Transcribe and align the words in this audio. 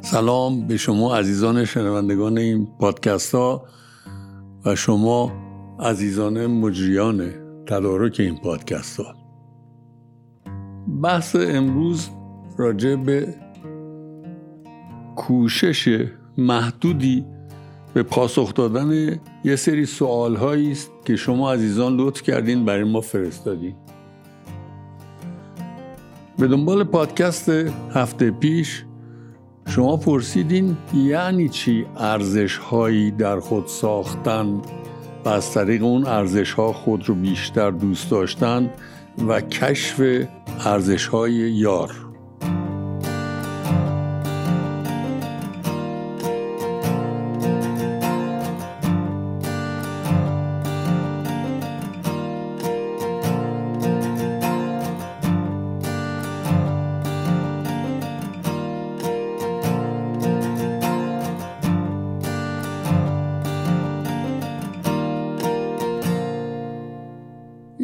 سلام 0.00 0.66
به 0.66 0.76
شما 0.76 1.16
عزیزان 1.16 1.64
شنوندگان 1.64 2.38
این 2.38 2.68
پادکست 2.78 3.34
ها 3.34 3.64
و 4.64 4.74
شما 4.74 5.32
عزیزان 5.80 6.46
مجریان 6.46 7.30
تدارک 7.66 8.16
این 8.20 8.36
پادکست 8.36 9.00
ها 9.00 9.14
بحث 11.02 11.36
امروز 11.36 12.08
راجع 12.58 12.96
به 12.96 13.34
کوشش 15.16 16.06
محدودی 16.38 17.26
به 17.94 18.02
پاسخ 18.02 18.54
دادن 18.54 19.20
یه 19.44 19.56
سری 19.56 19.86
سوال 19.86 20.36
هایی 20.36 20.72
است 20.72 20.90
که 21.04 21.16
شما 21.16 21.52
عزیزان 21.52 21.96
لطف 21.96 22.22
کردین 22.22 22.64
برای 22.64 22.84
ما 22.84 23.00
فرستادین. 23.00 23.74
به 26.42 26.48
دنبال 26.48 26.84
پادکست 26.84 27.48
هفته 27.94 28.30
پیش 28.30 28.84
شما 29.68 29.96
پرسیدین 29.96 30.76
یعنی 30.94 31.48
چی 31.48 31.86
ارزش 31.96 32.56
هایی 32.56 33.10
در 33.10 33.40
خود 33.40 33.66
ساختن 33.66 34.60
و 35.24 35.28
از 35.28 35.52
طریق 35.52 35.84
اون 35.84 36.06
ارزش 36.06 36.52
ها 36.52 36.72
خود 36.72 37.08
رو 37.08 37.14
بیشتر 37.14 37.70
دوست 37.70 38.10
داشتن 38.10 38.70
و 39.28 39.40
کشف 39.40 40.26
ارزش 40.64 41.06
های 41.06 41.32
یار؟ 41.32 42.01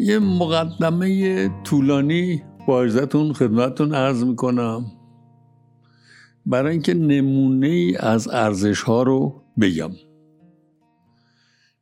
یه 0.09 0.19
مقدمه 0.19 1.49
طولانی 1.65 2.43
با 2.67 2.83
اجازتون 2.83 3.33
خدمتتون 3.33 3.95
عرض 3.95 4.25
می‌کنم. 4.25 4.85
برای 6.47 6.73
اینکه 6.73 6.95
نمونه 6.95 7.67
ای 7.67 7.97
از 7.97 8.29
ارزش 8.29 8.83
ها 8.83 9.03
رو 9.03 9.45
بگم. 9.61 9.91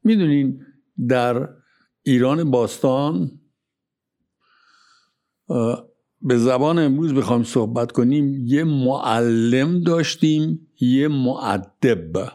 می‌دونین 0.04 0.66
در 1.08 1.48
ایران 2.02 2.50
باستان 2.50 3.30
به 6.22 6.38
زبان 6.38 6.78
امروز 6.78 7.14
بخوایم 7.14 7.42
صحبت 7.42 7.92
کنیم 7.92 8.46
یه 8.46 8.64
معلم 8.64 9.80
داشتیم 9.80 10.68
یه 10.80 11.08
معدب 11.08 12.32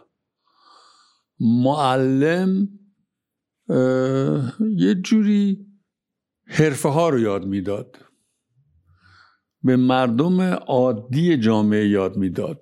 معلم 1.40 2.70
یه 4.78 4.96
جوری 5.04 5.71
حرفه 6.54 6.90
ها 6.90 7.10
رو 7.10 7.20
یاد 7.20 7.46
می‌داد. 7.46 7.98
به 9.64 9.76
مردم 9.76 10.42
عادی 10.52 11.38
جامعه 11.38 11.88
یاد 11.88 12.18
می‌داد. 12.18 12.62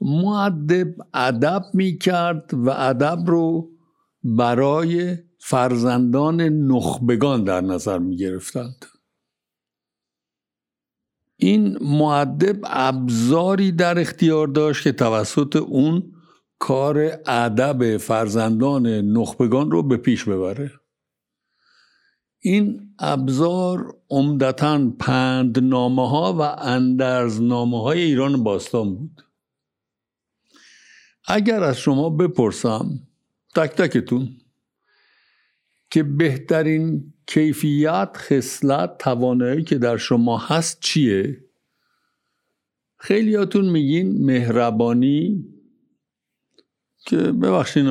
معدب 0.00 0.94
ادب 1.14 1.62
می‌کرد 1.74 2.50
و 2.54 2.70
ادب 2.70 3.18
رو 3.26 3.70
برای 4.22 5.18
فرزندان 5.38 6.40
نخبگان 6.40 7.44
در 7.44 7.60
نظر 7.60 7.98
می 7.98 8.16
گرفتند. 8.16 8.84
این 11.36 11.78
معدب 11.80 12.60
ابزاری 12.64 13.72
در 13.72 13.98
اختیار 13.98 14.48
داشت 14.48 14.84
که 14.84 14.92
توسط 14.92 15.56
اون 15.56 16.12
کار 16.58 17.18
ادب 17.26 17.96
فرزندان 17.96 18.86
نخبگان 18.86 19.70
رو 19.70 19.82
به 19.82 19.96
پیش 19.96 20.24
ببره. 20.24 20.72
این 22.46 22.94
ابزار 22.98 23.96
عمدتا 24.10 24.92
پندنامه 24.98 26.08
ها 26.08 26.32
و 26.32 26.40
اندرزنامه 26.42 27.82
های 27.82 28.02
ایران 28.02 28.44
باستان 28.44 28.96
بود. 28.96 29.24
اگر 31.26 31.62
از 31.62 31.78
شما 31.78 32.10
بپرسم 32.10 33.00
تک 33.56 33.70
تکتون 33.70 34.36
که 35.90 36.02
بهترین 36.02 37.12
کیفیت 37.26 38.10
خصلت 38.16 38.98
توانایی 38.98 39.64
که 39.64 39.78
در 39.78 39.96
شما 39.96 40.38
هست 40.38 40.80
چیه؟ 40.80 41.44
خیلیاتون 42.98 43.70
میگین 43.70 44.24
مهربانی 44.24 45.44
که 47.06 47.16
ببخشین 47.16 47.86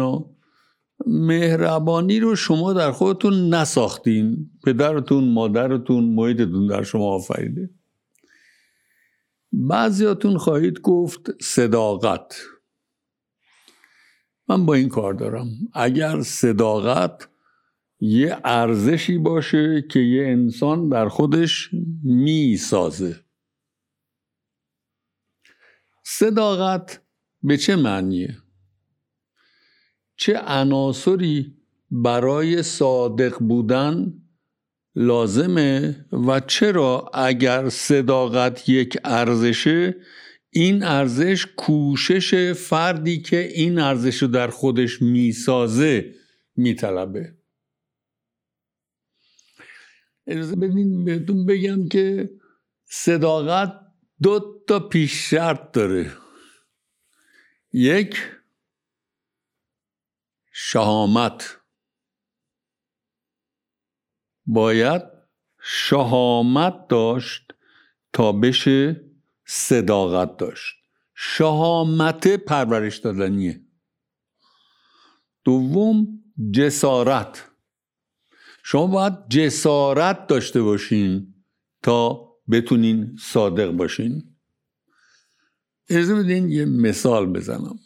مهربانی 1.05 2.19
رو 2.19 2.35
شما 2.35 2.73
در 2.73 2.91
خودتون 2.91 3.53
نساختین. 3.53 4.49
پدرتون 4.65 5.33
مادرتون 5.33 6.03
محیطتون 6.03 6.67
در 6.67 6.83
شما 6.83 7.15
آفریده. 7.15 7.69
بعضیاتون 9.51 10.37
خواهید 10.37 10.79
گفت 10.79 11.43
صداقت. 11.43 12.41
من 14.47 14.65
با 14.65 14.73
این 14.73 14.89
کار 14.89 15.13
دارم. 15.13 15.47
اگر 15.73 16.21
صداقت 16.21 17.29
یه 17.99 18.37
ارزشی 18.43 19.17
باشه 19.17 19.85
که 19.91 19.99
یه 19.99 20.27
انسان 20.27 20.89
در 20.89 21.09
خودش 21.09 21.69
می‌سازه. 22.03 23.25
صداقت 26.03 27.01
به 27.43 27.57
چه 27.57 27.75
معنیه؟ 27.75 28.37
چه 30.17 30.37
عناصری 30.37 31.53
برای 31.91 32.63
صادق 32.63 33.39
بودن 33.39 34.13
لازمه 34.95 36.05
و 36.11 36.39
چرا 36.39 37.09
اگر 37.13 37.69
صداقت 37.69 38.69
یک 38.69 38.97
ارزشه 39.03 39.95
این 40.49 40.83
ارزش 40.83 41.45
کوشش 41.57 42.53
فردی 42.53 43.21
که 43.21 43.37
این 43.37 43.79
ارزش 43.79 44.21
رو 44.21 44.27
در 44.27 44.47
خودش 44.47 45.01
می‌سازه 45.01 46.15
میطلبه؟ 46.55 47.35
اجازه 50.27 50.55
بدین 50.55 51.05
بهتون 51.05 51.45
بگم 51.45 51.87
که 51.87 52.29
صداقت 52.85 53.73
دو 54.21 54.63
تا 54.67 54.79
پیش 54.79 55.29
شرط 55.29 55.71
داره. 55.71 56.11
یک 57.73 58.17
شهامت. 60.57 61.59
باید 64.45 65.01
شهامت 65.61 66.87
داشت 66.87 67.53
تا 68.13 68.31
بشه 68.31 69.11
صداقت 69.45 70.37
داشت. 70.37 70.75
شهامت 71.15 72.27
پرورش 72.27 72.97
دادنیه. 72.97 73.61
دوم 75.43 76.23
جسارت. 76.51 77.51
شما 78.63 78.87
باید 78.87 79.29
جسارت 79.29 80.27
داشته 80.27 80.61
باشین 80.61 81.35
تا 81.83 82.29
بتونین 82.51 83.17
صادق 83.19 83.71
باشین. 83.71 84.35
اجازه 85.89 86.15
بدین 86.15 86.49
یه 86.49 86.65
مثال 86.65 87.33
بزنم. 87.33 87.79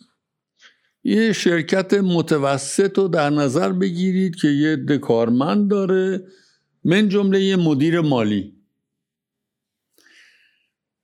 یه 1.09 1.33
شرکت 1.33 1.93
متوسط 1.93 2.97
رو 2.97 3.07
در 3.07 3.29
نظر 3.29 3.71
بگیرید 3.71 4.35
که 4.35 4.47
یه 4.47 4.75
دکارمند 4.75 5.69
داره 5.69 6.27
من 6.83 7.09
جمله 7.09 7.43
یه 7.43 7.55
مدیر 7.55 8.01
مالی. 8.01 8.53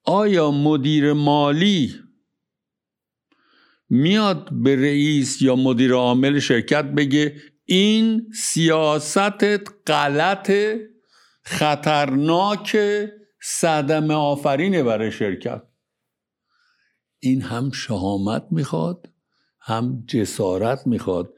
آیا 0.03 0.51
مدیر 0.51 1.13
مالی 1.13 1.95
میاد 3.89 4.49
به 4.51 4.75
رئیس 4.75 5.41
یا 5.41 5.55
مدیر 5.55 5.93
عامل 5.93 6.39
شرکت 6.39 6.85
بگه 6.85 7.35
این 7.65 8.31
سیاستت 8.33 9.67
غلط 9.87 10.51
خطرناک 11.43 12.77
صدمه 13.41 14.13
آفرینه 14.13 14.83
برای 14.83 15.11
شرکت؟ 15.11 15.63
این 17.19 17.41
هم 17.41 17.71
شهامت 17.71 18.47
می‌خواد؟ 18.51 19.14
هم 19.65 20.03
جسارت 20.07 20.87
می‌خواد 20.87 21.33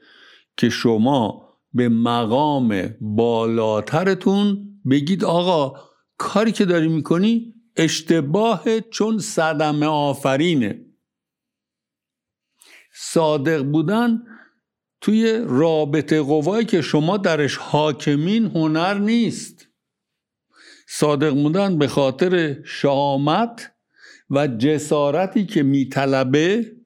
که 0.56 0.68
شما 0.68 1.48
به 1.72 1.88
مقام 1.88 2.94
بالاترتون 3.00 4.68
بگید 4.90 5.24
آقا 5.24 5.80
کاری 6.18 6.52
که 6.52 6.64
داری 6.64 6.88
می‌کنی 6.88 7.54
اشتباه 7.76 8.80
چون 8.80 9.18
صدمه 9.18 9.86
آفرینه. 9.86 10.84
صادق 12.92 13.62
بودن 13.62 14.22
توی 15.00 15.44
رابطه 15.46 16.22
قوایی 16.22 16.64
که 16.64 16.82
شما 16.82 17.16
درش 17.16 17.56
حاکمین 17.56 18.44
هنر 18.44 18.94
نیست. 18.94 19.68
صادق 20.88 21.34
موندن 21.34 21.78
به 21.78 21.88
خاطر 21.88 22.62
شامت 22.64 23.72
و 24.30 24.46
جسارتی 24.46 25.46
که 25.46 25.62
میطلبه 25.62 26.77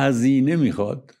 هزینه 0.00 0.56
می‌خواد. 0.56 1.14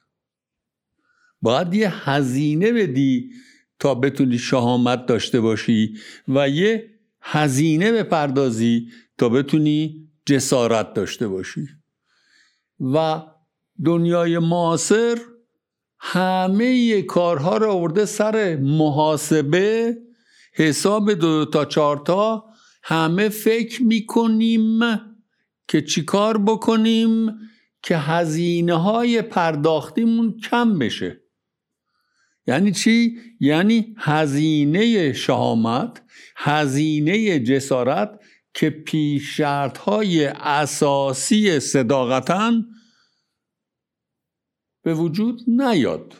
باید 1.42 1.74
یه 1.74 2.10
هزینه 2.10 2.72
بدی 2.72 3.30
تا 3.78 3.94
بتونی 3.94 4.38
شهامت 4.38 5.06
داشته 5.06 5.40
باشی 5.40 5.96
و 6.28 6.48
یه 6.48 6.90
هزینه 7.20 7.92
بپردازی 7.92 8.88
تا 9.18 9.28
بتونی 9.28 10.08
جسارت 10.26 10.94
داشته 10.94 11.28
باشی. 11.28 11.68
و 12.80 13.22
دنیای 13.84 14.38
معاصر 14.38 15.18
همه 15.98 17.02
کارها 17.02 17.56
رو 17.56 17.70
آورده 17.70 18.04
سر 18.04 18.56
محاسبه 18.56 19.96
حساب 20.52 21.12
دو 21.12 21.44
تا 21.44 21.64
چهار 21.64 21.96
تا 21.96 22.44
همه 22.82 23.28
فکر 23.28 23.82
می‌کنیم 23.82 24.80
که 25.68 25.82
چیکار 25.82 26.38
بکنیم 26.38 27.26
که 27.82 27.96
هزینه 27.96 28.74
های 28.74 29.22
پرداختیمون 29.22 30.40
کم 30.50 30.78
بشه 30.78 31.20
یعنی 32.46 32.72
چی؟ 32.72 33.18
یعنی 33.40 33.94
هزینه 33.98 35.12
شهامت 35.12 36.02
هزینه 36.36 37.40
جسارت 37.40 38.20
که 38.54 38.70
پیش 38.70 39.40
های 39.40 40.24
اساسی 40.26 41.60
صداقتن 41.60 42.64
به 44.82 44.94
وجود 44.94 45.40
نیاد 45.46 46.14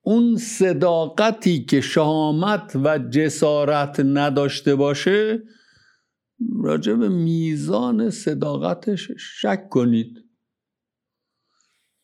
اون 0.00 0.36
صداقتی 0.36 1.64
که 1.64 1.80
شهامت 1.80 2.76
و 2.84 2.98
جسارت 2.98 4.00
نداشته 4.00 4.74
باشه 4.74 5.42
راجع 6.62 6.92
به 6.92 7.08
میزان 7.08 8.10
صداقتش 8.10 9.10
شک 9.18 9.68
کنید. 9.68 10.24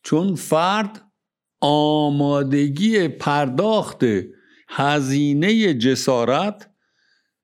چون 0.03 0.35
فرد 0.35 1.11
آمادگی 1.61 3.07
پرداخت 3.07 4.03
هزینه 4.69 5.73
جسارت 5.73 6.69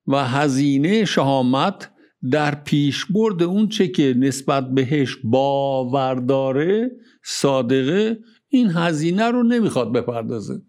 و 0.08 0.28
هزینه 0.28 1.06
شهامت 1.06 1.92
در 2.32 2.56
پیشبرد 2.56 3.44
اون 3.44 3.68
چه 3.68 3.88
که 3.88 4.16
نسبت 4.18 4.70
بهش 4.70 5.18
باور 5.24 6.16
داره 6.16 6.92
صادقه 7.24 8.20
این 8.48 8.72
هزینه 8.72 9.26
رو 9.26 9.44
نمی‌خواد 9.44 9.94
بپردازه. 9.94 10.62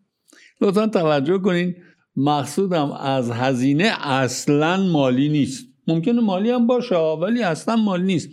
لطفا 0.61 0.87
توجه 0.87 1.39
کنین 1.39 1.77
مقصودم 2.17 2.93
از 2.93 3.31
هزینه 3.31 3.85
اصلا 4.01 4.87
مالی 4.87 5.29
نیست. 5.29 5.68
ممکنه 5.89 6.21
مالی 6.21 6.51
هم 6.51 6.67
باشه 6.67 6.97
ولی 6.97 7.43
اصلا 7.43 7.77
مالی 7.77 8.05
نیست. 8.05 8.29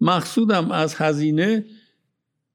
مقصودم 0.00 0.70
از 0.70 0.94
هزینه 0.94 1.64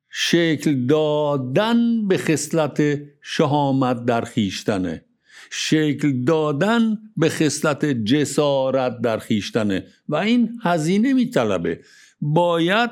شکل 0.10 0.86
دادن 0.86 2.08
به 2.08 2.18
خصلت 2.18 2.82
شهامت 3.22 4.06
در 4.06 4.22
خیشتنه. 4.22 5.06
شکل 5.52 6.24
دادن 6.24 6.98
به 7.18 7.30
خصلت 7.30 7.86
جسارت 7.86 9.02
در 9.02 9.18
خیشتنه. 9.18 9.88
و 10.10 10.16
این 10.16 10.60
هزینه 10.64 11.14
میطلبه. 11.14 11.80
باید 12.22 12.90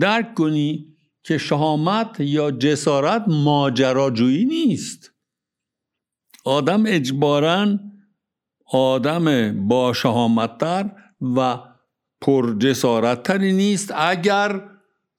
درک 0.00 0.34
کنی 0.34 0.86
که 1.22 1.38
شهامت 1.38 2.16
یا 2.20 2.50
جسارت 2.50 3.24
ماجراجویی 3.28 4.44
نیست. 4.44 5.12
آدم 6.44 6.84
اجبارا 6.86 7.78
آدم 8.72 9.52
با 9.68 9.92
شهامتتر 9.92 10.90
و 11.36 11.58
پر 12.20 12.58
جسارتتری 12.58 13.52
نیست 13.52 13.92
اگر 13.96 14.68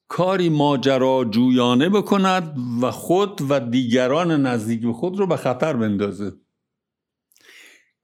کاری 0.08 0.50
ماجراجویانه 0.50 1.90
بکند 1.90 2.58
و 2.82 2.92
خود 2.92 3.42
و 3.50 3.60
دیگران 3.60 4.46
نزدیک 4.46 4.82
به 4.82 4.94
خود 4.94 5.20
رو 5.20 5.28
به 5.28 5.38
خطر 5.38 5.74
بندازه. 5.74 6.34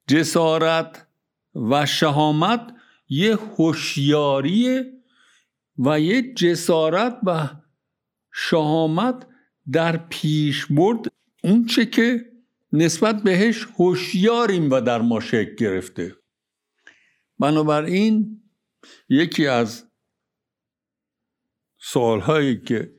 جسارت 0.07 1.07
و 1.69 1.85
شهامت 1.85 2.73
یه 3.09 3.35
هوشیاریه 3.35 4.93
و 5.77 5.99
یه 5.99 6.33
جسارت 6.33 7.17
و 7.23 7.49
شهامت 8.33 9.27
در 9.71 9.97
پیش 9.97 10.65
برد. 10.65 11.11
اون 11.43 11.65
چه 11.65 11.85
که 11.85 12.25
نسبت 12.71 13.23
بهش 13.23 13.67
هوشیاریم 13.77 14.71
و 14.71 14.81
در 14.81 15.01
ما 15.01 15.19
شکل 15.19 15.55
گرفته. 15.55 16.15
بنابراین 17.39 18.41
یکی 19.09 19.47
از 19.47 19.85
سوالهایی 21.77 22.61
که 22.61 22.95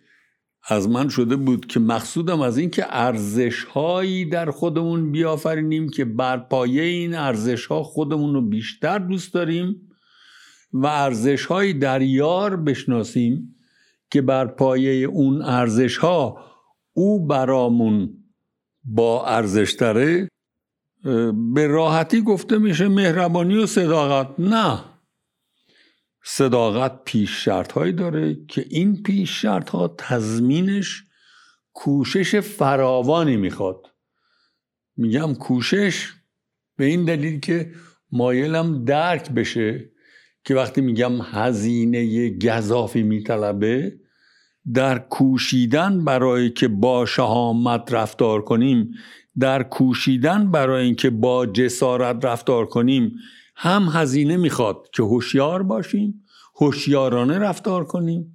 از 0.69 0.89
من 0.89 1.09
شده 1.09 1.37
بود 1.37 1.67
که 1.67 1.81
مقصودم 1.81 2.41
از 2.41 2.59
این 2.59 2.71
که 2.71 2.85
ارزش 2.89 3.65
هایی 3.65 4.25
در 4.25 4.51
خودمون 4.51 5.13
بیافرینیم 5.13 5.89
که 5.89 6.05
بر 6.05 6.39
پایه 6.39 6.83
این 6.83 7.15
ارزش 7.15 7.67
ها 7.67 7.83
خودمون 7.83 8.35
رو 8.35 8.43
بیشتر 8.43 8.99
دوست 8.99 9.35
داریم 9.35 9.89
و 10.73 10.87
ارزش 10.87 11.47
هایی 11.47 11.75
در 11.75 12.03
یار 12.03 12.57
بشناسیم 12.57 13.57
که 14.11 14.23
بر 14.23 14.47
پایه 14.47 15.07
اون 15.07 15.43
ارزش 15.43 15.97
ها 15.97 16.45
او 16.93 17.27
برامون 17.27 18.26
با 18.87 19.27
ارزش 19.27 19.77
داره 19.79 20.29
به 21.55 21.67
راحتی 21.67 22.23
گفته 22.23 22.59
میشه 22.59 22.89
مهربانی 22.89 23.57
و 23.57 23.67
صداقت. 23.67 24.41
نه. 24.41 24.85
صداقت 26.25 27.05
پیش 27.05 27.45
شرط 27.45 27.73
هایی 27.73 27.93
داره 27.93 28.37
که 28.49 28.65
این 28.71 29.03
پیش 29.03 29.43
شرط 29.43 29.71
ها 29.71 29.95
تضمینش 29.99 31.05
کوشش 31.73 32.37
فراوانی 32.37 33.37
می‌خواد. 33.37 33.87
میگم 34.97 35.35
کوشش 35.35 36.13
به 36.77 36.85
این 36.85 37.05
دلیل 37.05 37.41
که 37.41 37.73
مایلم 38.13 38.85
درک 38.85 39.31
بشه 39.31 39.91
که 40.45 40.55
وقتی 40.55 40.81
میگم 40.81 41.23
هزینه 41.23 42.31
گذافی 42.39 43.03
میطلبه 43.03 44.01
در 44.75 44.99
کوشیدن 44.99 46.05
برای 46.05 46.51
که 46.51 46.69
با 46.69 47.07
شهامت 47.07 47.93
رفتار 47.93 48.43
کنیم 48.43 48.95
در 49.39 49.63
کوشیدن 49.63 50.51
برای 50.51 50.85
اینکه 50.85 51.11
با 51.11 51.47
جسارت 51.47 52.25
رفتار 52.25 52.67
کنیم 52.67 53.13
هم 53.57 53.89
هزینه 53.93 54.37
می‌خواد 54.37 54.89
که 54.93 55.03
هوشیار 55.03 55.63
باشیم 55.63 56.25
هوشیارانه 56.61 57.39
رفتار 57.39 57.85
کنیم 57.85 58.35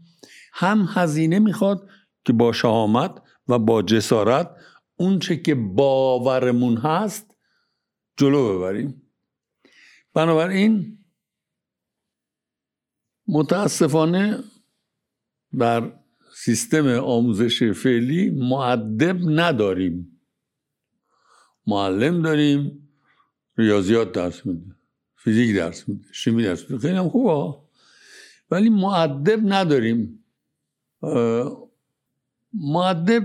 هم 0.53 0.87
هزینه 0.89 1.39
می‌خواد 1.39 1.89
که 2.25 2.33
با 2.33 2.53
شهامت 2.53 3.21
و 3.47 3.59
با 3.59 3.81
جسارت 3.81 4.51
اونچه 4.95 5.37
که 5.37 5.55
باورمون 5.55 6.77
هست 6.77 7.37
جلو 8.17 8.57
ببریم. 8.57 9.01
بنابراین 10.13 10.97
متاسفانه 13.27 14.43
در 15.59 16.00
سیستم 16.35 16.87
آموزش 16.87 17.63
فعلی 17.63 18.29
معدب 18.29 19.17
نداریم. 19.25 20.21
معلم 21.67 22.21
داریم 22.21 22.87
ریاضیات 23.57 24.11
درس 24.11 24.45
میده 24.45 24.75
فیزیک 25.15 25.55
درس 25.55 25.89
میده 25.89 26.07
شیمی 26.11 26.43
درس 26.43 26.69
میده 26.69 26.81
خیلی 26.81 26.97
هم 26.97 27.09
خوبه 27.09 27.57
ولی 28.51 28.69
معدب 28.69 29.39
نداریم. 29.43 30.23
معدب 32.53 33.23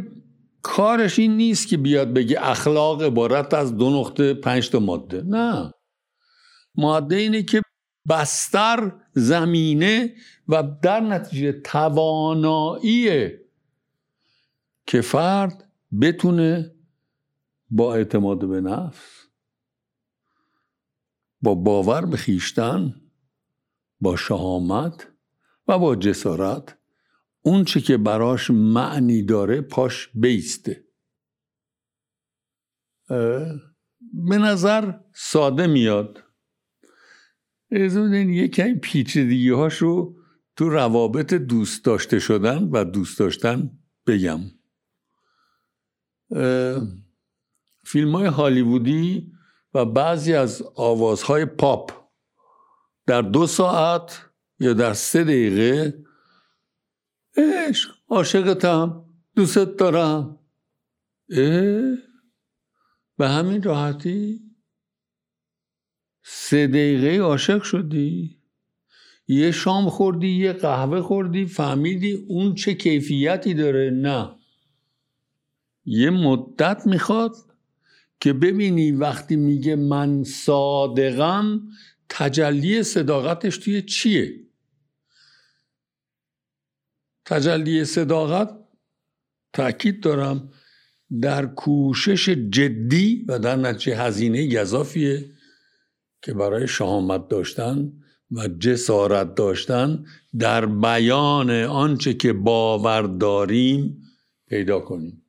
کارش 0.62 1.18
این 1.18 1.36
نیست 1.36 1.68
که 1.68 1.76
بیاد 1.76 2.12
بگه 2.12 2.38
اخلاق 2.40 3.02
عبارت 3.02 3.54
از 3.54 3.76
دو 3.76 4.00
نقطه 4.00 4.34
پنج 4.34 4.70
تا 4.70 4.78
ماده. 4.78 5.22
نه. 5.22 5.72
ماده 6.74 7.16
اینه 7.16 7.42
که 7.42 7.62
بستر 8.08 8.92
زمینه 9.16 10.14
و 10.48 10.62
در 10.82 11.00
نتیجه 11.00 11.52
توانایی 11.52 13.30
که 14.86 15.00
فرد 15.00 15.70
بتونه 16.00 16.74
با 17.70 17.94
اعتماد 17.94 18.48
به 18.48 18.60
نفس 18.60 19.26
با 21.42 21.54
باور 21.54 22.06
به 22.06 22.16
خیشتن 22.16 22.94
با 24.00 24.16
شهامت 24.16 25.08
و 25.68 25.78
با 25.78 25.96
جسارت 25.96 26.78
اون 27.42 27.64
چه 27.64 27.80
که 27.80 27.96
براش 27.96 28.50
معنی 28.50 29.22
داره 29.22 29.60
پاش 29.60 30.08
بیسته. 30.14 30.84
به 34.12 34.38
نظر 34.38 34.92
ساده 35.14 35.66
میاد. 35.66 36.25
این 37.70 38.30
یکی 38.30 38.74
پیچیدگی 38.74 39.50
هاش 39.50 39.78
تو 40.56 40.68
روابط 40.68 41.34
دوست 41.34 41.84
داشته 41.84 42.18
شدن 42.18 42.68
و 42.72 42.84
دوست 42.84 43.18
داشتن 43.18 43.70
بگم. 44.06 44.40
فیلم 47.84 48.16
های 48.16 48.26
هالیوودی 48.26 49.32
و 49.74 49.84
بعضی 49.84 50.34
از 50.34 50.62
آوازهای 50.74 51.44
پاپ 51.44 51.92
در 53.06 53.22
دو 53.22 53.46
ساعت 53.46 54.30
یا 54.58 54.72
در 54.72 54.92
سه 54.92 55.24
دقیقه 55.24 56.04
عشق 57.36 57.94
عاشقتم 58.08 59.04
دوست 59.36 59.58
دارم. 59.58 60.38
اه 61.30 61.96
به 63.18 63.28
همین 63.28 63.62
راحتی؟ 63.62 64.45
سه 66.28 66.66
دقیقه 66.66 67.18
عاشق 67.18 67.62
شدی؟ 67.62 68.36
یه 69.28 69.50
شام 69.50 69.90
خوردی 69.90 70.28
یه 70.28 70.52
قهوه 70.52 71.00
خوردی 71.00 71.46
فهمیدی 71.46 72.12
اون 72.12 72.54
چه 72.54 72.74
کیفیتی 72.74 73.54
داره؟ 73.54 73.90
نه. 73.90 74.30
یه 75.84 76.10
مدت 76.10 76.86
می‌خواد 76.86 77.36
که 78.20 78.32
ببینی 78.32 78.92
وقتی 78.92 79.36
میگه 79.36 79.76
من 79.76 80.24
صادقم 80.24 81.62
تجلی 82.08 82.82
صداقتش 82.82 83.58
توی 83.58 83.82
چیه؟ 83.82 84.40
تجلی 87.24 87.84
صداقت 87.84 88.50
تاکید 89.52 90.02
دارم 90.02 90.52
در 91.20 91.46
کوشش 91.46 92.28
جدی 92.28 93.24
و 93.28 93.38
در 93.38 93.56
نتیجه 93.56 93.96
هزینه 93.96 94.60
گذافیه. 94.60 95.35
که 96.26 96.34
برای 96.34 96.68
شهامت 96.68 97.28
داشتن 97.28 97.92
و 98.30 98.48
جسارت 98.48 99.34
داشتن 99.34 100.04
در 100.38 100.66
بیان 100.66 101.50
آنچه 101.50 102.14
که 102.14 102.32
باور 102.32 103.02
داریم 103.02 104.02
پیدا 104.48 104.80
کنیم. 104.80 105.24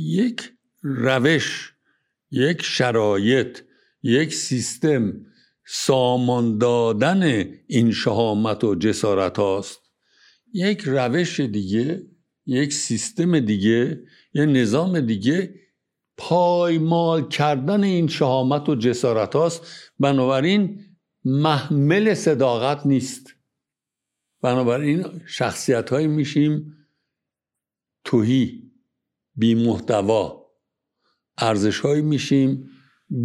یک 0.00 0.52
روش 0.82 1.72
یک 2.30 2.62
شرایط 2.62 3.58
یک 4.02 4.34
سیستم 4.34 5.26
سامان 5.66 6.58
دادن 6.58 7.44
این 7.66 7.92
شهامت 7.92 8.64
و 8.64 8.74
جسارت 8.74 9.38
هاست. 9.38 9.80
یک 10.52 10.80
روش 10.80 11.40
دیگه 11.40 12.02
یک 12.46 12.72
سیستم 12.72 13.40
دیگه 13.40 14.02
یک 14.34 14.48
نظام 14.48 15.00
دیگه 15.00 15.54
پایمال 16.20 17.28
کردن 17.28 17.84
این 17.84 18.08
شهامت 18.08 18.68
و 18.68 18.74
جسارت 18.74 19.36
هاست. 19.36 19.62
بنابراین 19.98 20.84
محمل 21.24 22.14
صداقت 22.14 22.86
نیست. 22.86 23.34
بنابراین 24.42 25.22
شخصیت 25.26 25.90
های 25.90 26.06
میشیم 26.06 26.76
تهی 28.04 28.72
بی 29.34 29.54
محتوا 29.54 30.46
ارزش 31.38 31.80
های 31.80 32.02
میشیم 32.02 32.70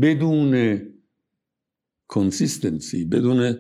بدون 0.02 0.82
consistency 2.08 3.06
بدون 3.06 3.58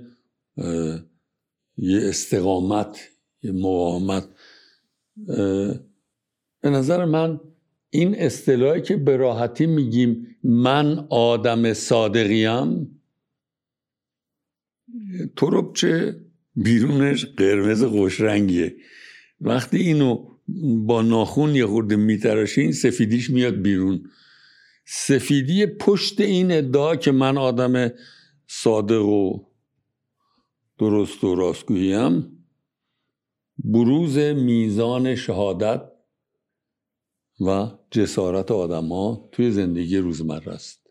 یه 1.77 2.09
استقامت 2.09 2.99
یه 3.43 3.51
مقاومت. 3.51 4.27
به 6.61 6.69
نظر 6.69 7.05
من 7.05 7.39
این 7.95 8.15
اصطلاحی 8.15 8.81
که 8.81 8.97
به 8.97 9.17
راحتی 9.17 9.65
میگیم 9.65 10.27
من 10.43 11.07
آدم 11.09 11.73
صادقیم 11.73 13.01
تربچه 15.35 16.21
بیرونش 16.55 17.25
قرمز 17.25 17.83
خوش 17.83 18.21
رنگیه 18.21 18.75
وقتی 19.41 19.77
اینو 19.77 20.27
با 20.85 21.01
ناخون 21.01 21.55
یه 21.55 21.65
خورده 21.65 21.95
میتراشین 21.95 22.71
سفیدیش 22.71 23.29
میاد 23.29 23.61
بیرون. 23.61 24.09
سفیدی 24.85 25.65
پشت 25.65 26.21
این 26.21 26.51
ادعا 26.51 26.95
که 26.95 27.11
من 27.11 27.37
آدم 27.37 27.91
صادق 28.47 29.05
و 29.05 29.45
درست 30.79 31.23
و 31.23 31.35
راستگوییم 31.35 32.45
بروز 33.57 34.17
میزان 34.17 35.15
شهادت 35.15 35.81
و 37.41 37.67
جسارت 37.91 38.51
آدم 38.51 38.87
ها 38.87 39.29
توی 39.31 39.51
زندگی 39.51 39.97
روزمره 39.97 40.51
است. 40.51 40.87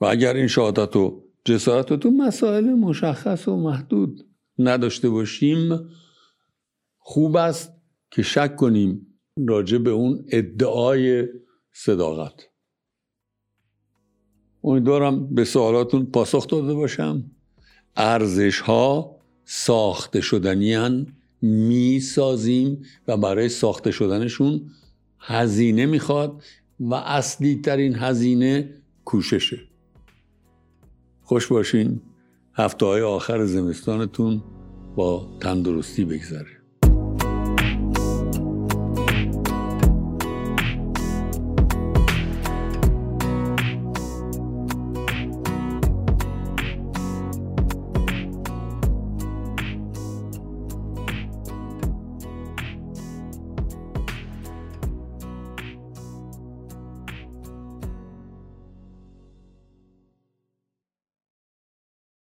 و 0.00 0.04
اگر 0.04 0.34
این 0.34 0.46
شهادت 0.46 0.96
و 0.96 1.22
جسارت 1.44 1.90
رو 1.90 1.96
تو 1.96 2.10
مسائل 2.10 2.64
مشخص 2.64 3.48
و 3.48 3.56
محدود 3.56 4.26
نداشته 4.58 5.10
باشیم 5.10 5.88
خوب 6.98 7.36
است 7.36 7.72
که 8.10 8.22
شک 8.22 8.56
کنیم 8.56 9.06
راجع 9.48 9.78
به 9.78 9.90
اون 9.90 10.24
ادعای 10.28 11.28
صداقت. 11.72 12.48
امیدوارم 14.64 15.34
به 15.34 15.44
سوالاتون 15.44 16.06
پاسخ 16.06 16.46
داده 16.46 16.74
باشم. 16.74 17.24
ارزش 17.96 18.60
ها 18.60 19.16
ساخته 19.44 20.20
شدنیان 20.20 21.06
می 21.42 22.00
سازیم 22.00 22.82
و 23.08 23.16
برای 23.16 23.48
ساخته 23.48 23.90
شدنشون 23.90 24.70
هزینه 25.24 25.86
می‌خواد 25.86 26.42
و 26.80 26.94
اصلی 26.94 27.60
ترین 27.64 27.94
هزینه 27.96 28.70
کوششه. 29.04 29.60
خوش 31.22 31.46
باشین. 31.46 32.00
هفته 32.54 32.86
های 32.86 33.02
آخر 33.02 33.44
زمستانتون 33.44 34.42
با 34.96 35.38
تندرستی 35.40 36.04
بگذره. 36.04 36.61